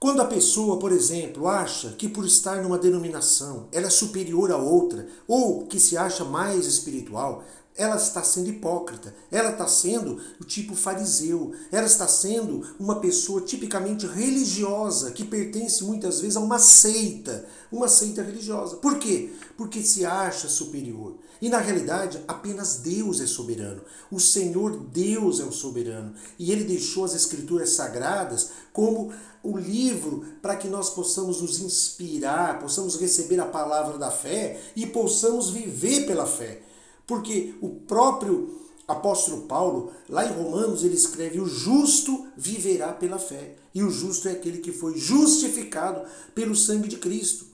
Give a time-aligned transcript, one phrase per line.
[0.00, 4.56] Quando a pessoa, por exemplo, acha que por estar numa denominação ela é superior a
[4.56, 7.42] outra, ou que se acha mais espiritual,
[7.78, 13.40] ela está sendo hipócrita, ela está sendo o tipo fariseu, ela está sendo uma pessoa
[13.40, 18.76] tipicamente religiosa, que pertence muitas vezes a uma seita, uma seita religiosa.
[18.76, 19.30] Por quê?
[19.56, 21.14] Porque se acha superior.
[21.40, 23.80] E na realidade, apenas Deus é soberano.
[24.10, 26.12] O Senhor Deus é o soberano.
[26.36, 32.58] E ele deixou as Escrituras Sagradas como o livro para que nós possamos nos inspirar,
[32.58, 36.62] possamos receber a palavra da fé e possamos viver pela fé.
[37.08, 43.56] Porque o próprio apóstolo Paulo, lá em Romanos, ele escreve: O justo viverá pela fé.
[43.74, 47.46] E o justo é aquele que foi justificado pelo sangue de Cristo.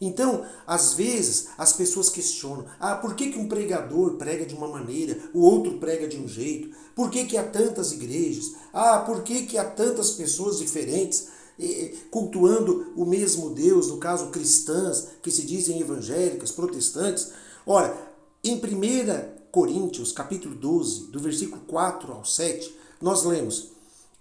[0.00, 4.66] Então, às vezes, as pessoas questionam: ah, por que, que um pregador prega de uma
[4.66, 6.74] maneira, o outro prega de um jeito?
[6.96, 8.54] Por que, que há tantas igrejas?
[8.72, 11.28] Ah, por que, que há tantas pessoas diferentes
[12.10, 17.30] cultuando o mesmo Deus, no caso cristãs, que se dizem evangélicas, protestantes?
[17.64, 18.11] Ora,
[18.44, 18.60] em 1
[19.52, 23.68] Coríntios, capítulo 12, do versículo 4 ao 7, nós lemos: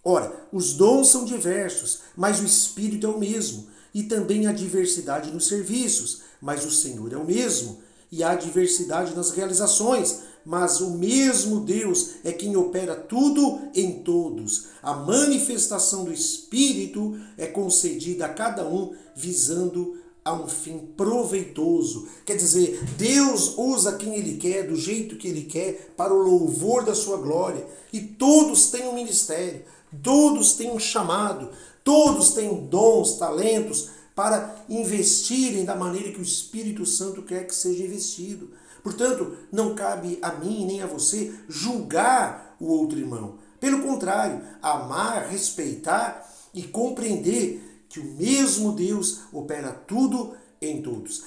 [0.03, 5.31] Ora, os dons são diversos, mas o Espírito é o mesmo, e também há diversidade
[5.31, 7.79] nos serviços, mas o Senhor é o mesmo,
[8.11, 14.67] e há diversidade nas realizações, mas o mesmo Deus é quem opera tudo em todos.
[14.83, 22.07] A manifestação do Espírito é concedida a cada um visando a um fim proveitoso.
[22.25, 26.85] Quer dizer, Deus usa quem Ele quer, do jeito que Ele quer, para o louvor
[26.85, 27.65] da sua glória.
[27.91, 29.63] E todos têm um ministério,
[30.03, 31.49] todos têm um chamado,
[31.83, 37.83] todos têm dons, talentos para investirem da maneira que o Espírito Santo quer que seja
[37.83, 38.51] investido.
[38.83, 43.35] Portanto, não cabe a mim nem a você julgar o outro irmão.
[43.59, 51.23] Pelo contrário, amar, respeitar e compreender que o mesmo Deus opera tudo em todos.